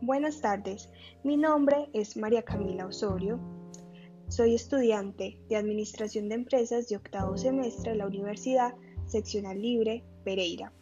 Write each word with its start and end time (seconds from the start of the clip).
Buenas 0.00 0.40
tardes. 0.40 0.90
Mi 1.24 1.36
nombre 1.36 1.88
es 1.92 2.16
María 2.16 2.42
Camila 2.42 2.86
Osorio. 2.86 3.40
Soy 4.28 4.54
estudiante 4.54 5.40
de 5.48 5.56
Administración 5.56 6.28
de 6.28 6.34
Empresas 6.34 6.88
de 6.88 6.96
octavo 6.96 7.36
semestre 7.38 7.92
de 7.92 7.98
la 7.98 8.06
Universidad 8.06 8.74
Seccional 9.06 9.60
Libre 9.60 10.04
Pereira. 10.24 10.72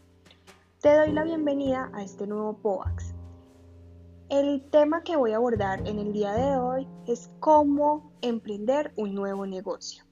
Te 0.80 0.94
doy 0.96 1.12
la 1.12 1.25
bienvenida 1.25 1.90
a 1.94 2.02
este 2.02 2.26
nuevo 2.26 2.58
POAX. 2.58 3.14
El 4.29 4.62
tema 4.71 5.03
que 5.03 5.17
voy 5.17 5.32
a 5.32 5.36
abordar 5.36 5.86
en 5.86 5.98
el 5.98 6.12
día 6.12 6.32
de 6.32 6.57
hoy 6.57 6.89
es 7.07 7.30
cómo 7.39 8.12
emprender 8.21 8.93
un 8.96 9.14
nuevo 9.14 9.46
negocio. 9.46 10.04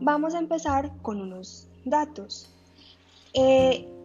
Vamos 0.00 0.34
a 0.34 0.40
empezar 0.40 0.92
con 1.02 1.20
unos 1.20 1.70
datos. 1.84 2.52
Eh, 3.32 3.95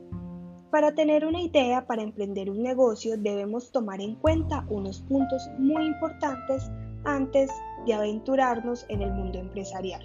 para 0.71 0.93
tener 0.95 1.25
una 1.25 1.41
idea 1.41 1.85
para 1.85 2.02
emprender 2.02 2.49
un 2.49 2.63
negocio 2.63 3.17
debemos 3.17 3.71
tomar 3.71 4.02
en 4.02 4.16
cuenta 4.16 4.66
unos 4.70 5.02
puntos 5.02 5.49
muy 5.59 5.85
importantes 5.85 6.71
antes 7.03 7.52
de 7.85 7.93
aventurarnos 7.93 8.85
en 8.89 9.02
el 9.02 9.12
mundo 9.12 9.39
empresarial. 9.39 10.02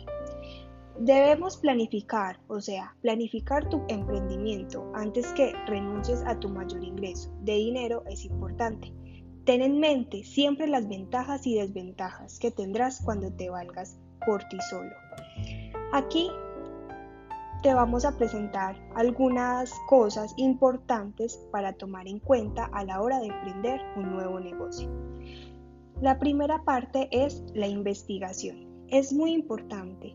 Debemos 0.99 1.59
planificar, 1.59 2.41
o 2.49 2.61
sea, 2.61 2.97
planificar 3.03 3.69
tu 3.69 3.83
emprendimiento 3.89 4.91
antes 4.95 5.27
que 5.35 5.53
renuncies 5.67 6.23
a 6.27 6.41
tu 6.41 6.49
mayor 6.49 6.83
ingreso 6.83 7.31
de 7.43 7.55
dinero 7.55 8.03
es 8.09 8.25
importante. 8.25 8.93
Ten 9.45 9.63
en 9.63 9.79
mente 9.79 10.25
siempre 10.25 10.67
las 10.67 10.89
ventajas 10.89 11.47
y 11.47 11.55
desventajas 11.55 12.39
que 12.39 12.51
tendrás 12.51 13.03
cuando 13.05 13.31
te 13.31 13.51
valgas 13.51 14.01
por 14.25 14.43
ti 14.45 14.57
solo. 14.71 14.91
Aquí 15.93 16.31
te 17.67 17.75
vamos 17.75 18.05
a 18.05 18.17
presentar 18.17 18.77
algunas 18.95 19.75
cosas 19.89 20.33
importantes 20.37 21.37
para 21.51 21.73
tomar 21.73 22.07
en 22.07 22.21
cuenta 22.21 22.67
a 22.67 22.85
la 22.85 23.03
hora 23.03 23.19
de 23.19 23.27
emprender 23.27 23.81
un 23.97 24.13
nuevo 24.13 24.39
negocio. 24.39 24.89
La 26.01 26.17
primera 26.21 26.63
parte 26.63 27.09
es 27.11 27.43
la 27.55 27.67
investigación. 27.67 28.69
Es 28.87 29.13
muy 29.13 29.33
importante, 29.33 30.15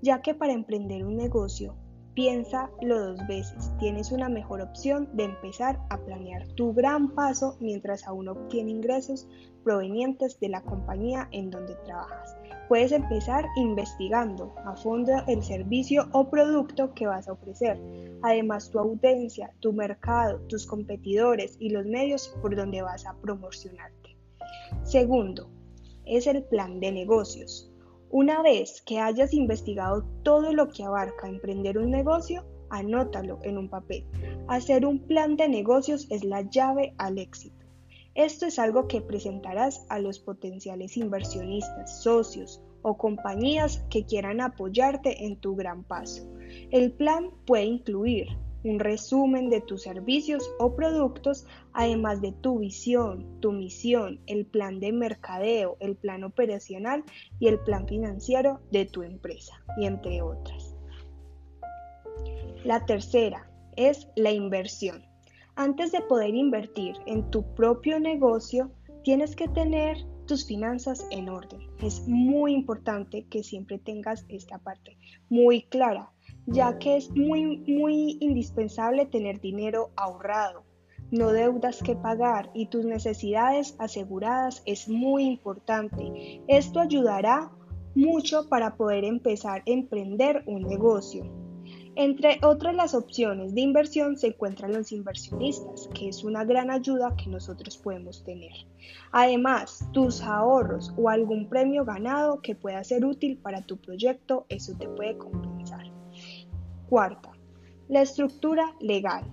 ya 0.00 0.22
que 0.22 0.32
para 0.32 0.52
emprender 0.52 1.04
un 1.04 1.16
negocio 1.16 1.74
Piénsalo 2.14 3.06
dos 3.06 3.26
veces, 3.26 3.72
tienes 3.78 4.12
una 4.12 4.28
mejor 4.28 4.60
opción 4.60 5.08
de 5.14 5.24
empezar 5.24 5.80
a 5.88 5.96
planear 5.96 6.46
tu 6.56 6.74
gran 6.74 7.14
paso 7.14 7.56
mientras 7.58 8.06
aún 8.06 8.28
obtiene 8.28 8.70
ingresos 8.70 9.26
provenientes 9.64 10.38
de 10.38 10.50
la 10.50 10.60
compañía 10.60 11.26
en 11.32 11.50
donde 11.50 11.74
trabajas. 11.86 12.36
Puedes 12.68 12.92
empezar 12.92 13.46
investigando 13.56 14.54
a 14.66 14.76
fondo 14.76 15.12
el 15.26 15.42
servicio 15.42 16.06
o 16.12 16.28
producto 16.28 16.92
que 16.92 17.06
vas 17.06 17.28
a 17.28 17.32
ofrecer, 17.32 17.80
además 18.22 18.68
tu 18.68 18.78
audiencia, 18.78 19.50
tu 19.60 19.72
mercado, 19.72 20.38
tus 20.48 20.66
competidores 20.66 21.56
y 21.60 21.70
los 21.70 21.86
medios 21.86 22.28
por 22.42 22.54
donde 22.54 22.82
vas 22.82 23.06
a 23.06 23.16
promocionarte. 23.22 24.18
Segundo, 24.82 25.48
es 26.04 26.26
el 26.26 26.44
plan 26.44 26.78
de 26.78 26.92
negocios. 26.92 27.71
Una 28.14 28.42
vez 28.42 28.82
que 28.82 28.98
hayas 28.98 29.32
investigado 29.32 30.04
todo 30.22 30.52
lo 30.52 30.68
que 30.68 30.84
abarca 30.84 31.28
emprender 31.28 31.78
un 31.78 31.90
negocio, 31.90 32.44
anótalo 32.68 33.38
en 33.42 33.56
un 33.56 33.70
papel. 33.70 34.04
Hacer 34.48 34.84
un 34.84 34.98
plan 34.98 35.38
de 35.38 35.48
negocios 35.48 36.06
es 36.10 36.22
la 36.22 36.42
llave 36.42 36.92
al 36.98 37.16
éxito. 37.16 37.64
Esto 38.14 38.44
es 38.44 38.58
algo 38.58 38.86
que 38.86 39.00
presentarás 39.00 39.86
a 39.88 39.98
los 39.98 40.18
potenciales 40.18 40.98
inversionistas, 40.98 42.02
socios 42.02 42.60
o 42.82 42.98
compañías 42.98 43.82
que 43.88 44.04
quieran 44.04 44.42
apoyarte 44.42 45.24
en 45.24 45.36
tu 45.36 45.56
gran 45.56 45.82
paso. 45.82 46.28
El 46.70 46.92
plan 46.92 47.30
puede 47.46 47.64
incluir 47.64 48.28
un 48.64 48.78
resumen 48.78 49.50
de 49.50 49.60
tus 49.60 49.82
servicios 49.82 50.50
o 50.58 50.74
productos, 50.74 51.46
además 51.72 52.20
de 52.20 52.32
tu 52.32 52.58
visión, 52.58 53.40
tu 53.40 53.52
misión, 53.52 54.20
el 54.26 54.46
plan 54.46 54.80
de 54.80 54.92
mercadeo, 54.92 55.76
el 55.80 55.96
plan 55.96 56.24
operacional 56.24 57.04
y 57.40 57.48
el 57.48 57.58
plan 57.58 57.86
financiero 57.86 58.60
de 58.70 58.86
tu 58.86 59.02
empresa, 59.02 59.62
y 59.76 59.86
entre 59.86 60.22
otras. 60.22 60.74
La 62.64 62.86
tercera 62.86 63.50
es 63.76 64.08
la 64.16 64.30
inversión. 64.30 65.04
Antes 65.56 65.92
de 65.92 66.00
poder 66.00 66.34
invertir 66.34 66.94
en 67.06 67.28
tu 67.30 67.42
propio 67.54 67.98
negocio, 68.00 68.70
tienes 69.02 69.34
que 69.34 69.48
tener 69.48 69.98
tus 70.26 70.46
finanzas 70.46 71.06
en 71.10 71.28
orden. 71.28 71.60
Es 71.82 72.06
muy 72.06 72.54
importante 72.54 73.26
que 73.28 73.42
siempre 73.42 73.78
tengas 73.78 74.24
esta 74.28 74.58
parte 74.58 74.96
muy 75.28 75.62
clara 75.64 76.10
ya 76.46 76.78
que 76.78 76.96
es 76.96 77.10
muy, 77.10 77.58
muy 77.66 78.16
indispensable 78.20 79.06
tener 79.06 79.40
dinero 79.40 79.90
ahorrado, 79.96 80.64
no 81.12 81.28
deudas 81.30 81.82
que 81.82 81.94
pagar 81.94 82.50
y 82.54 82.66
tus 82.66 82.86
necesidades 82.86 83.76
aseguradas 83.78 84.62
es 84.64 84.88
muy 84.88 85.24
importante. 85.24 86.40
Esto 86.48 86.80
ayudará 86.80 87.52
mucho 87.94 88.48
para 88.48 88.76
poder 88.76 89.04
empezar 89.04 89.60
a 89.60 89.70
emprender 89.70 90.42
un 90.46 90.62
negocio. 90.62 91.30
Entre 91.94 92.38
otras 92.42 92.74
las 92.74 92.94
opciones 92.94 93.54
de 93.54 93.60
inversión 93.60 94.16
se 94.16 94.28
encuentran 94.28 94.72
los 94.72 94.92
inversionistas, 94.92 95.90
que 95.94 96.08
es 96.08 96.24
una 96.24 96.46
gran 96.46 96.70
ayuda 96.70 97.14
que 97.22 97.28
nosotros 97.28 97.76
podemos 97.76 98.24
tener. 98.24 98.52
Además, 99.10 99.86
tus 99.92 100.22
ahorros 100.22 100.94
o 100.96 101.10
algún 101.10 101.50
premio 101.50 101.84
ganado 101.84 102.40
que 102.40 102.54
pueda 102.54 102.82
ser 102.82 103.04
útil 103.04 103.36
para 103.36 103.60
tu 103.60 103.76
proyecto, 103.76 104.46
eso 104.48 104.72
te 104.78 104.88
puede 104.88 105.18
compensar. 105.18 105.92
Cuarta, 106.92 107.30
la 107.88 108.02
estructura 108.02 108.74
legal. 108.78 109.24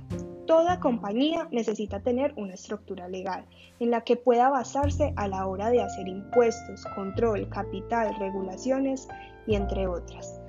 Toda 0.48 0.80
compañía 0.80 1.50
necesita 1.52 2.00
tener 2.00 2.34
una 2.38 2.54
estructura 2.54 3.10
legal 3.10 3.46
en 3.82 3.92
la 3.92 4.00
que 4.00 4.16
pueda 4.16 4.50
basarse 4.50 5.12
a 5.18 5.28
la 5.28 5.46
hora 5.46 5.70
de 5.70 5.82
hacer 5.82 6.08
impuestos, 6.08 6.86
control, 6.96 7.50
capital, 7.50 8.16
regulaciones 8.18 9.10
y 9.46 9.56
entre 9.56 9.88
otras. 9.88 10.40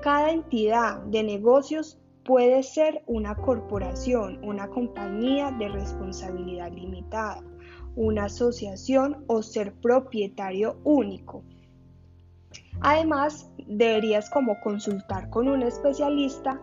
Cada 0.00 0.30
entidad 0.30 0.98
de 1.06 1.24
negocios 1.24 1.98
puede 2.24 2.62
ser 2.62 3.02
una 3.08 3.34
corporación, 3.34 4.38
una 4.44 4.68
compañía 4.68 5.50
de 5.50 5.70
responsabilidad 5.70 6.70
limitada, 6.70 7.42
una 7.96 8.26
asociación 8.26 9.24
o 9.26 9.42
ser 9.42 9.72
propietario 9.72 10.76
único. 10.84 11.42
Además, 12.80 13.50
deberías 13.66 14.30
como 14.30 14.60
consultar 14.60 15.28
con 15.30 15.48
un 15.48 15.62
especialista 15.62 16.60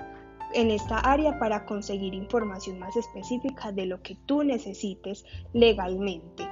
en 0.53 0.72
esta 0.72 1.00
área 1.00 1.38
para 1.40 1.66
conseguir 1.66 2.14
información 2.14 2.80
más 2.80 2.96
específica 2.96 3.72
de 3.72 3.86
lo 3.86 4.02
que 4.02 4.18
tú 4.25 4.44
necesites 4.44 5.25
legalmente. 5.53 6.48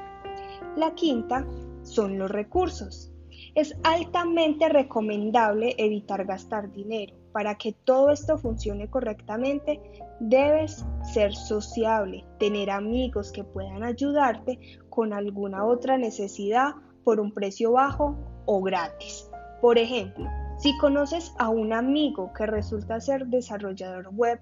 La 0.75 0.93
quinta 0.93 1.45
son 1.83 2.19
los 2.19 2.29
recursos. 2.29 3.11
Es 3.55 3.75
altamente 3.83 4.67
recomendable 4.69 5.75
evitar 5.77 6.25
gastar 6.25 6.71
dinero. 6.71 7.15
Para 7.31 7.55
que 7.55 7.73
todo 7.73 8.11
esto 8.11 8.37
funcione 8.37 8.89
correctamente, 8.89 9.81
debes 10.19 10.85
ser 11.13 11.33
sociable, 11.33 12.25
tener 12.39 12.69
amigos 12.69 13.31
que 13.31 13.43
puedan 13.43 13.83
ayudarte 13.83 14.59
con 14.89 15.13
alguna 15.13 15.65
otra 15.65 15.97
necesidad 15.97 16.75
por 17.05 17.21
un 17.21 17.31
precio 17.31 17.71
bajo 17.71 18.17
o 18.45 18.61
gratis. 18.61 19.29
Por 19.61 19.77
ejemplo, 19.77 20.25
si 20.57 20.77
conoces 20.79 21.33
a 21.37 21.49
un 21.49 21.71
amigo 21.71 22.33
que 22.33 22.45
resulta 22.45 22.99
ser 22.99 23.27
desarrollador 23.27 24.09
web 24.13 24.39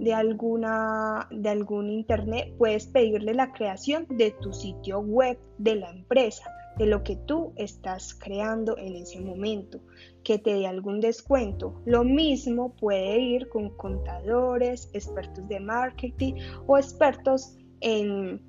de, 0.00 0.14
alguna, 0.14 1.28
de 1.30 1.48
algún 1.48 1.90
internet, 1.90 2.54
puedes 2.58 2.86
pedirle 2.86 3.34
la 3.34 3.52
creación 3.52 4.06
de 4.10 4.30
tu 4.40 4.52
sitio 4.52 5.00
web 5.00 5.38
de 5.58 5.76
la 5.76 5.90
empresa, 5.90 6.44
de 6.76 6.86
lo 6.86 7.02
que 7.02 7.16
tú 7.16 7.52
estás 7.56 8.14
creando 8.14 8.76
en 8.78 8.94
ese 8.94 9.20
momento, 9.20 9.80
que 10.22 10.38
te 10.38 10.54
dé 10.54 10.66
algún 10.66 11.00
descuento. 11.00 11.80
Lo 11.84 12.04
mismo 12.04 12.74
puede 12.76 13.18
ir 13.18 13.48
con 13.48 13.70
contadores, 13.76 14.88
expertos 14.92 15.46
de 15.48 15.60
marketing 15.60 16.34
o 16.66 16.78
expertos 16.78 17.56
en 17.80 18.40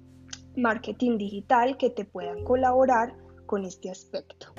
marketing 0.55 1.17
digital 1.17 1.77
que 1.77 1.89
te 1.89 2.05
puedan 2.05 2.43
colaborar 2.43 3.15
con 3.49 3.65
este 3.65 3.89
aspecto. 3.89 4.53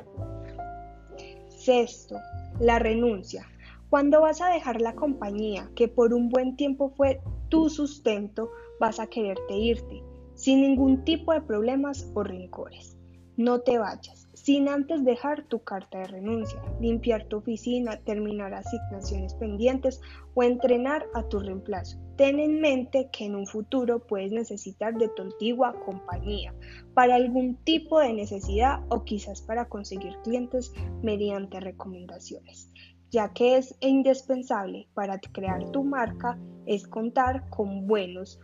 Sexto, 1.46 2.16
la 2.58 2.80
renuncia. 2.80 3.46
Cuando 3.88 4.20
vas 4.20 4.40
a 4.40 4.48
dejar 4.48 4.80
la 4.80 4.96
compañía 4.96 5.70
que 5.76 5.86
por 5.86 6.12
un 6.12 6.28
buen 6.28 6.56
tiempo 6.56 6.90
fue 6.96 7.20
tu 7.48 7.70
sustento, 7.70 8.50
vas 8.80 8.98
a 8.98 9.06
quererte 9.06 9.54
irte, 9.54 10.02
sin 10.34 10.62
ningún 10.62 11.04
tipo 11.04 11.32
de 11.32 11.40
problemas 11.40 12.10
o 12.14 12.24
rencores. 12.24 12.98
No 13.36 13.60
te 13.60 13.78
vayas, 13.78 14.19
sin 14.42 14.68
antes 14.68 15.04
dejar 15.04 15.44
tu 15.48 15.62
carta 15.62 15.98
de 15.98 16.06
renuncia, 16.06 16.60
limpiar 16.80 17.24
tu 17.24 17.38
oficina, 17.38 17.98
terminar 18.04 18.54
asignaciones 18.54 19.34
pendientes 19.34 20.00
o 20.34 20.42
entrenar 20.42 21.04
a 21.14 21.22
tu 21.24 21.40
reemplazo. 21.40 21.98
Ten 22.16 22.40
en 22.40 22.60
mente 22.60 23.10
que 23.12 23.26
en 23.26 23.34
un 23.34 23.46
futuro 23.46 24.06
puedes 24.06 24.32
necesitar 24.32 24.94
de 24.94 25.08
tu 25.08 25.22
antigua 25.22 25.74
compañía 25.84 26.54
para 26.94 27.16
algún 27.16 27.56
tipo 27.64 28.00
de 28.00 28.14
necesidad 28.14 28.80
o 28.88 29.04
quizás 29.04 29.42
para 29.42 29.68
conseguir 29.68 30.16
clientes 30.24 30.72
mediante 31.02 31.60
recomendaciones 31.60 32.70
ya 33.12 33.32
que 33.32 33.56
es 33.56 33.74
indispensable 33.80 34.86
para 34.94 35.18
crear 35.18 35.68
tu 35.72 35.82
marca 35.82 36.38
es 36.64 36.86
contar 36.86 37.48
con 37.50 37.88
buenos 37.88 38.38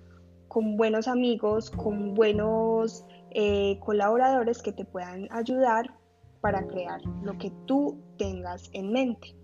con 0.48 0.76
buenos 0.76 1.06
amigos, 1.06 1.70
con 1.70 2.14
buenos 2.14 3.04
eh, 3.38 3.78
colaboradores 3.80 4.62
que 4.62 4.72
te 4.72 4.86
puedan 4.86 5.28
ayudar 5.30 5.94
para 6.40 6.66
crear 6.66 7.02
lo 7.22 7.36
que 7.36 7.52
tú 7.66 8.00
tengas 8.16 8.70
en 8.72 8.92
mente. 8.92 9.36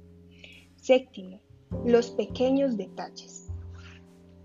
Séptimo, 0.77 1.43
los 1.85 2.11
pequeños 2.13 2.79
detalles. 2.79 3.53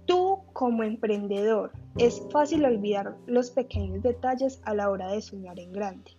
Tú 0.05 0.39
como 0.51 0.83
emprendedor 0.83 1.71
es 1.97 2.21
fácil 2.29 2.65
olvidar 2.65 3.15
los 3.25 3.49
pequeños 3.51 4.03
detalles 4.03 4.61
a 4.65 4.75
la 4.75 4.89
hora 4.89 5.13
de 5.13 5.21
soñar 5.21 5.57
en 5.61 5.71
grande. 5.71 6.11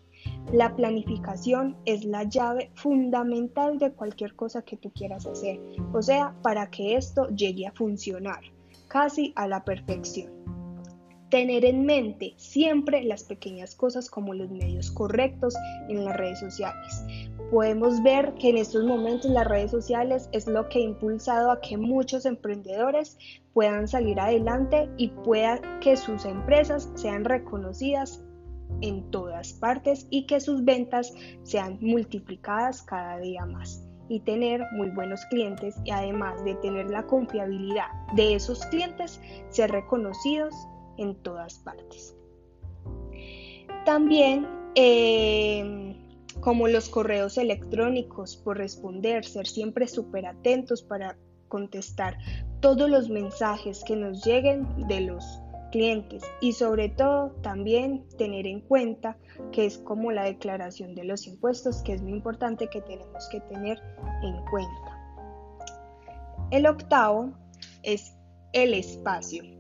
La 0.51 0.75
planificación 0.75 1.77
es 1.85 2.07
la 2.07 2.25
llave 2.25 2.71
fundamental 2.77 3.79
de 3.79 3.93
cualquier 3.93 4.35
cosa 4.37 4.63
que 4.63 4.79
tú 4.79 4.91
quieras 4.93 5.27
hacer, 5.27 5.61
o 5.93 6.01
sea, 6.01 6.35
para 6.41 6.71
que 6.71 6.97
esto 6.97 7.29
llegue 7.29 7.67
a 7.67 7.73
funcionar 7.73 8.41
casi 8.89 9.35
a 9.37 9.47
la 9.47 9.63
perfección. 9.65 10.38
Tener 11.31 11.67
en 11.67 11.85
mente 11.85 12.33
siempre 12.37 13.05
las 13.05 13.25
pequeñas 13.25 13.75
cosas 13.75 14.09
como 14.09 14.33
los 14.33 14.51
medios 14.51 14.91
correctos 14.91 15.55
en 15.89 16.05
las 16.05 16.17
redes 16.17 16.41
sociales. 16.41 17.05
Podemos 17.51 18.03
ver 18.03 18.33
que 18.35 18.49
en 18.49 18.57
estos 18.57 18.85
momentos 18.85 19.31
las 19.31 19.47
redes 19.47 19.71
sociales 19.71 20.31
es 20.33 20.47
lo 20.47 20.69
que 20.69 20.79
ha 20.79 20.83
impulsado 20.83 21.51
a 21.51 21.61
que 21.61 21.77
muchos 21.77 22.25
emprendedores 22.25 23.19
puedan 23.53 23.89
salir 23.89 24.19
adelante 24.19 24.89
y 24.97 25.09
pueda 25.09 25.61
que 25.81 25.97
sus 25.97 26.25
empresas 26.25 26.91
sean 26.95 27.25
reconocidas 27.25 28.23
en 28.81 29.11
todas 29.11 29.53
partes 29.53 30.07
y 30.11 30.27
que 30.27 30.41
sus 30.41 30.65
ventas 30.65 31.13
sean 31.43 31.79
multiplicadas 31.81 32.83
cada 32.83 33.19
día 33.19 33.45
más 33.45 33.85
y 34.09 34.21
tener 34.21 34.65
muy 34.73 34.89
buenos 34.91 35.25
clientes 35.27 35.77
y 35.85 35.91
además 35.91 36.43
de 36.45 36.55
tener 36.57 36.89
la 36.91 37.03
confiabilidad 37.05 37.89
de 38.15 38.35
esos 38.35 38.65
clientes, 38.67 39.21
ser 39.51 39.71
reconocidos 39.71 40.55
en 40.99 41.15
todas 41.17 41.59
partes. 41.61 42.15
También 43.85 44.47
eh, 44.75 45.97
como 46.41 46.69
los 46.69 46.89
correos 46.89 47.39
electrónicos 47.39 48.37
por 48.37 48.59
responder, 48.59 49.25
ser 49.25 49.47
siempre 49.47 49.89
súper 49.89 50.27
atentos 50.27 50.83
para 50.83 51.17
contestar 51.49 52.19
todos 52.61 52.89
los 52.89 53.09
mensajes 53.09 53.83
que 53.85 53.97
nos 53.97 54.25
lleguen 54.25 54.87
de 54.87 55.01
los 55.01 55.25
clientes 55.73 56.23
y 56.41 56.53
sobre 56.53 56.89
todo 56.89 57.31
también 57.43 58.05
tener 58.17 58.47
en 58.47 58.61
cuenta 58.61 59.17
que 59.53 59.67
es 59.67 59.79
como 59.79 60.13
la 60.13 60.25
declaración 60.25 60.95
de 60.95 61.05
los 61.05 61.27
impuestos 61.27 61.83
que 61.83 61.95
es 61.95 62.03
muy 62.03 62.13
importante 62.13 62.69
que 62.69 62.81
tenemos 62.83 63.29
que 63.31 63.41
tener 63.41 63.79
en 64.23 64.37
cuenta. 64.51 64.99
El 66.51 66.67
octavo 66.67 67.33
es 67.83 68.15
el 68.53 68.75
espacio. 68.75 69.58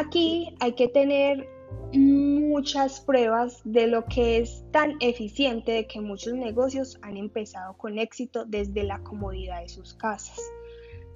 Aquí 0.00 0.56
hay 0.60 0.72
que 0.72 0.88
tener 0.88 1.46
muchas 1.92 3.02
pruebas 3.02 3.60
de 3.64 3.86
lo 3.86 4.06
que 4.06 4.38
es 4.38 4.64
tan 4.70 4.96
eficiente 5.00 5.72
de 5.72 5.86
que 5.86 6.00
muchos 6.00 6.32
negocios 6.32 6.98
han 7.02 7.18
empezado 7.18 7.76
con 7.76 7.98
éxito 7.98 8.46
desde 8.46 8.84
la 8.84 9.02
comodidad 9.02 9.60
de 9.60 9.68
sus 9.68 9.92
casas 9.92 10.40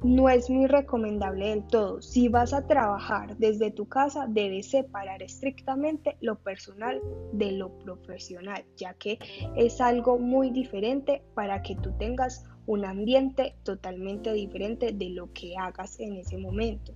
no 0.03 0.29
es 0.29 0.51
muy 0.51 0.67
recomendable 0.67 1.49
del 1.49 1.67
todo. 1.67 2.03
Si 2.03 2.29
vas 2.29 2.53
a 2.53 2.67
trabajar 2.67 3.39
desde 3.39 3.71
tu 3.71 3.89
casa, 3.89 4.27
debes 4.29 4.69
separar 4.69 5.23
estrictamente 5.23 6.19
lo 6.21 6.37
personal 6.37 7.01
de 7.33 7.53
lo 7.53 7.79
profesional, 7.79 8.67
ya 8.77 8.93
que 8.93 9.19
es 9.57 9.81
algo 9.81 10.19
muy 10.19 10.51
diferente 10.51 11.23
para 11.35 11.63
que 11.63 11.77
tú 11.77 11.91
tengas 11.97 12.45
un 12.67 12.85
ambiente 12.85 13.57
totalmente 13.63 14.31
diferente 14.35 14.93
de 14.93 15.09
lo 15.09 15.33
que 15.33 15.57
hagas 15.57 15.99
en 15.99 16.17
ese 16.17 16.37
momento. 16.37 16.93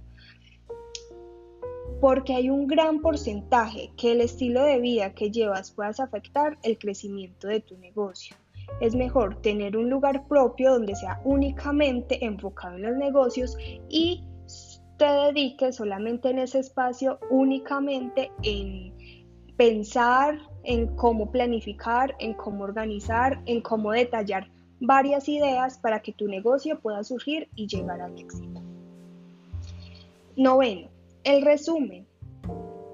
Porque 2.00 2.34
hay 2.34 2.50
un 2.50 2.66
gran 2.66 3.00
porcentaje 3.00 3.90
que 3.96 4.12
el 4.12 4.20
estilo 4.20 4.62
de 4.62 4.78
vida 4.78 5.14
que 5.14 5.30
llevas 5.30 5.72
puedas 5.72 6.00
afectar 6.00 6.58
el 6.62 6.78
crecimiento 6.78 7.48
de 7.48 7.60
tu 7.60 7.76
negocio. 7.78 8.36
Es 8.80 8.94
mejor 8.94 9.40
tener 9.40 9.76
un 9.76 9.90
lugar 9.90 10.26
propio 10.28 10.72
donde 10.72 10.94
sea 10.94 11.20
únicamente 11.24 12.24
enfocado 12.24 12.76
en 12.76 12.82
los 12.82 12.96
negocios 12.96 13.56
y 13.88 14.22
te 14.98 15.06
dediques 15.06 15.76
solamente 15.76 16.30
en 16.30 16.40
ese 16.40 16.58
espacio 16.58 17.18
únicamente 17.30 18.30
en 18.42 18.92
pensar 19.56 20.38
en 20.64 20.88
cómo 20.96 21.30
planificar, 21.30 22.14
en 22.18 22.34
cómo 22.34 22.64
organizar, 22.64 23.40
en 23.46 23.60
cómo 23.60 23.92
detallar 23.92 24.48
varias 24.80 25.28
ideas 25.28 25.78
para 25.78 26.00
que 26.00 26.12
tu 26.12 26.28
negocio 26.28 26.78
pueda 26.80 27.02
surgir 27.02 27.48
y 27.54 27.66
llegar 27.66 28.00
al 28.00 28.18
éxito. 28.18 28.60
Noveno, 30.36 30.88
el 31.28 31.42
resumen. 31.42 32.08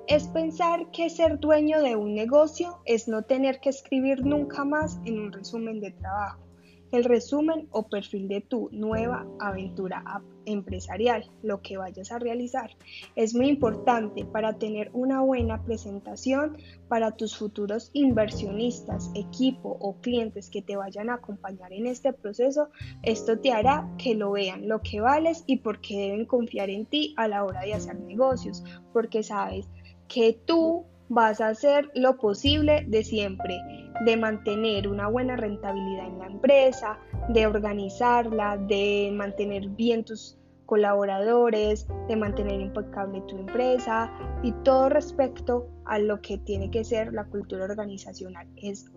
Es 0.09 0.27
pensar 0.27 0.91
que 0.91 1.09
ser 1.09 1.39
dueño 1.39 1.81
de 1.81 1.95
un 1.95 2.15
negocio 2.15 2.81
es 2.85 3.07
no 3.07 3.23
tener 3.23 3.61
que 3.61 3.69
escribir 3.69 4.27
nunca 4.27 4.65
más 4.65 4.99
en 5.05 5.21
un 5.21 5.33
resumen 5.33 5.79
de 5.79 5.93
trabajo, 5.93 6.45
el 6.95 7.05
resumen 7.05 7.69
o 7.73 7.89
perfil 7.89 8.29
de 8.29 8.41
tu 8.41 8.69
nueva 8.73 9.27
aventura 9.41 10.05
empresarial, 10.47 11.31
lo 11.43 11.61
que 11.63 11.77
vayas 11.77 12.13
a 12.13 12.19
realizar. 12.19 12.71
Es 13.17 13.35
muy 13.35 13.49
importante 13.49 14.25
para 14.25 14.59
tener 14.59 14.91
una 14.93 15.21
buena 15.23 15.63
presentación 15.63 16.57
para 16.89 17.13
tus 17.13 17.37
futuros 17.37 17.91
inversionistas, 17.95 19.11
equipo 19.15 19.77
o 19.81 19.97
clientes 20.01 20.51
que 20.51 20.63
te 20.63 20.77
vayan 20.77 21.11
a 21.11 21.15
acompañar 21.15 21.73
en 21.73 21.87
este 21.87 22.13
proceso. 22.13 22.69
Esto 23.03 23.39
te 23.39 23.53
hará 23.53 23.91
que 23.99 24.15
lo 24.15 24.33
vean, 24.33 24.69
lo 24.69 24.81
que 24.81 25.01
vales 25.01 25.45
y 25.47 25.59
por 25.59 25.81
qué 25.81 25.99
deben 25.99 26.27
confiar 26.27 26.71
en 26.71 26.87
ti 26.87 27.15
a 27.17 27.27
la 27.27 27.45
hora 27.45 27.63
de 27.63 27.75
hacer 27.75 27.99
negocios, 28.01 28.63
porque 28.93 29.23
sabes 29.23 29.67
que 30.07 30.39
tú 30.45 30.85
vas 31.09 31.41
a 31.41 31.49
hacer 31.49 31.91
lo 31.95 32.17
posible 32.17 32.85
de 32.89 33.05
siempre, 33.05 33.59
de 34.05 34.17
mantener 34.17 34.89
una 34.89 35.09
buena 35.09 35.37
rentabilidad 35.37 36.07
en 36.07 36.19
la 36.19 36.27
empresa, 36.27 36.99
de 37.29 37.47
organizarla, 37.47 38.57
de 38.57 39.13
mantener 39.15 39.69
bien 39.69 40.05
tus 40.05 40.39
colaboradores, 40.67 41.87
de 42.09 42.17
mantener 42.17 42.61
impecable 42.61 43.23
tu 43.29 43.37
empresa 43.37 44.11
y 44.43 44.53
todo 44.65 44.89
respecto 44.89 45.69
a 45.85 45.99
lo 45.99 46.21
que 46.21 46.39
tiene 46.39 46.71
que 46.71 46.85
ser 46.85 47.13
la 47.13 47.25
cultura 47.25 47.65
organizacional. 47.65 48.49
Es 48.57 48.91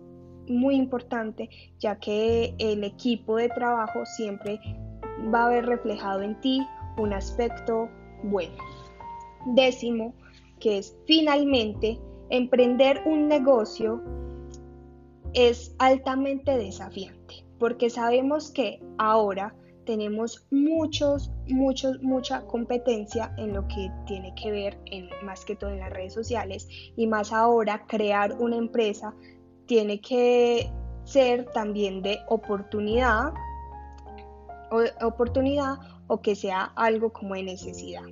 muy 0.48 0.76
importante 0.76 1.50
ya 1.78 1.96
que 1.98 2.54
el 2.58 2.84
equipo 2.84 3.36
de 3.36 3.48
trabajo 3.50 4.04
siempre 4.06 4.58
va 5.32 5.46
a 5.46 5.50
ver 5.50 5.66
reflejado 5.66 6.22
en 6.22 6.40
ti 6.40 6.66
un 6.96 7.12
aspecto 7.12 7.88
bueno. 8.24 8.56
Décimo, 9.54 10.14
que 10.58 10.78
es 10.78 10.96
finalmente 11.06 11.98
emprender 12.30 13.02
un 13.06 13.28
negocio 13.28 14.02
es 15.34 15.74
altamente 15.78 16.56
desafiante, 16.56 17.44
porque 17.58 17.90
sabemos 17.90 18.50
que 18.50 18.80
ahora 18.98 19.54
tenemos 19.84 20.46
muchos, 20.50 21.30
muchos, 21.48 22.02
mucha 22.02 22.44
competencia 22.46 23.32
en 23.38 23.54
lo 23.54 23.66
que 23.68 23.90
tiene 24.06 24.34
que 24.34 24.50
ver 24.50 24.78
en, 24.86 25.08
más 25.24 25.46
que 25.46 25.56
todo 25.56 25.70
en 25.70 25.78
las 25.78 25.90
redes 25.90 26.12
sociales 26.12 26.68
y 26.94 27.06
más 27.06 27.32
ahora 27.32 27.86
crear 27.86 28.34
una 28.38 28.56
empresa 28.56 29.14
tiene 29.64 30.00
que 30.00 30.70
ser 31.04 31.46
también 31.52 32.02
de 32.02 32.18
oportunidad 32.28 33.32
o, 34.70 35.06
oportunidad 35.06 35.76
o 36.06 36.20
que 36.20 36.36
sea 36.36 36.64
algo 36.76 37.10
como 37.10 37.34
de 37.34 37.44
necesidad 37.44 38.04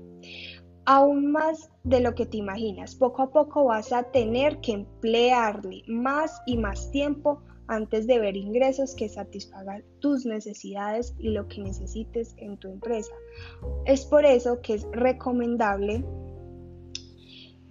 aún 0.86 1.30
más 1.30 1.70
de 1.84 2.00
lo 2.00 2.14
que 2.14 2.26
te 2.26 2.38
imaginas. 2.38 2.94
Poco 2.94 3.22
a 3.22 3.30
poco 3.30 3.64
vas 3.64 3.92
a 3.92 4.04
tener 4.04 4.60
que 4.60 4.72
emplearle 4.72 5.82
más 5.86 6.40
y 6.46 6.56
más 6.56 6.90
tiempo 6.90 7.42
antes 7.68 8.06
de 8.06 8.20
ver 8.20 8.36
ingresos 8.36 8.94
que 8.94 9.08
satisfagan 9.08 9.84
tus 9.98 10.24
necesidades 10.24 11.14
y 11.18 11.30
lo 11.30 11.48
que 11.48 11.60
necesites 11.60 12.34
en 12.38 12.56
tu 12.58 12.68
empresa. 12.68 13.12
Es 13.84 14.04
por 14.06 14.24
eso 14.24 14.60
que 14.62 14.74
es 14.74 14.86
recomendable 14.92 16.04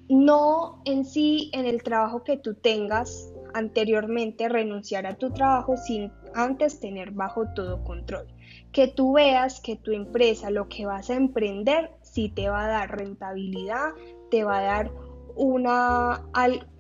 no 0.10 0.81
en 0.86 1.05
sí 1.05 1.50
en 1.53 1.65
el 1.65 1.81
trabajo 1.81 2.24
que 2.24 2.38
tú 2.38 2.53
tengas 2.53 3.31
anteriormente 3.53 4.50
renunciar 4.50 5.07
a 5.07 5.15
tu 5.15 5.31
trabajo 5.31 5.77
sin 5.77 6.12
antes 6.34 6.79
tener 6.79 7.12
bajo 7.12 7.45
todo 7.55 7.84
control. 7.84 8.27
Que 8.71 8.88
tú 8.88 9.13
veas 9.13 9.62
que 9.62 9.75
tu 9.75 9.91
empresa, 9.91 10.50
lo 10.50 10.67
que 10.67 10.85
vas 10.85 11.09
a 11.09 11.15
emprender, 11.15 11.91
sí 12.01 12.29
te 12.29 12.50
va 12.50 12.65
a 12.65 12.67
dar 12.67 12.97
rentabilidad, 12.97 13.93
te 14.29 14.43
va 14.43 14.59
a 14.59 14.63
dar 14.63 14.91
una, 15.35 16.24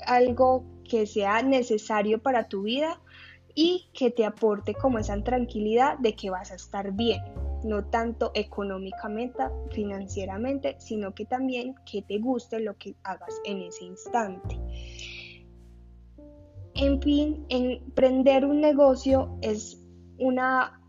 algo 0.05 0.63
que 0.89 1.05
sea 1.07 1.41
necesario 1.41 2.21
para 2.21 2.47
tu 2.47 2.63
vida 2.63 3.01
y 3.55 3.89
que 3.93 4.11
te 4.11 4.25
aporte 4.25 4.73
como 4.73 4.99
esa 4.99 5.21
tranquilidad 5.23 5.97
de 5.99 6.15
que 6.15 6.29
vas 6.29 6.51
a 6.51 6.55
estar 6.55 6.91
bien, 6.91 7.21
no 7.63 7.85
tanto 7.85 8.31
económicamente, 8.33 9.43
financieramente, 9.71 10.75
sino 10.79 11.15
que 11.15 11.25
también 11.25 11.75
que 11.89 12.01
te 12.01 12.19
guste 12.19 12.59
lo 12.59 12.77
que 12.77 12.95
hagas 13.03 13.41
en 13.45 13.61
ese 13.61 13.85
instante. 13.85 14.59
En 16.75 17.01
fin, 17.01 17.45
emprender 17.47 18.45
un 18.45 18.59
negocio 18.59 19.37
es 19.41 19.81
una 20.19 20.81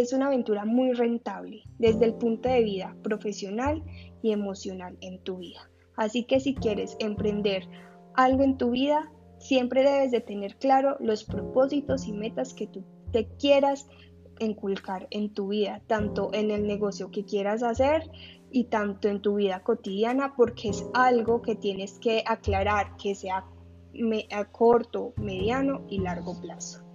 es 0.00 0.12
una 0.12 0.26
aventura 0.26 0.64
muy 0.64 0.92
rentable 0.92 1.64
desde 1.78 2.06
el 2.06 2.14
punto 2.14 2.48
de 2.48 2.62
vida 2.62 2.96
profesional 3.02 3.82
y 4.22 4.32
emocional 4.32 4.96
en 5.02 5.18
tu 5.18 5.38
vida. 5.38 5.70
Así 5.96 6.24
que 6.24 6.40
si 6.40 6.54
quieres 6.54 6.96
emprender 6.98 7.68
algo 8.14 8.42
en 8.42 8.56
tu 8.56 8.70
vida, 8.70 9.12
siempre 9.38 9.82
debes 9.82 10.10
de 10.10 10.20
tener 10.20 10.56
claro 10.56 10.96
los 11.00 11.24
propósitos 11.24 12.08
y 12.08 12.12
metas 12.12 12.54
que 12.54 12.66
tú 12.66 12.84
te 13.10 13.28
quieras 13.38 13.86
inculcar 14.38 15.08
en 15.10 15.34
tu 15.34 15.48
vida, 15.48 15.82
tanto 15.86 16.30
en 16.32 16.50
el 16.50 16.66
negocio 16.66 17.10
que 17.10 17.24
quieras 17.24 17.62
hacer 17.62 18.10
y 18.50 18.64
tanto 18.64 19.08
en 19.08 19.20
tu 19.20 19.36
vida 19.36 19.62
cotidiana, 19.62 20.34
porque 20.36 20.70
es 20.70 20.86
algo 20.94 21.42
que 21.42 21.54
tienes 21.54 21.98
que 21.98 22.24
aclarar, 22.26 22.96
que 22.96 23.14
sea 23.14 23.44
a 24.30 24.44
corto, 24.46 25.12
mediano 25.16 25.84
y 25.88 25.98
largo 25.98 26.40
plazo. 26.40 26.91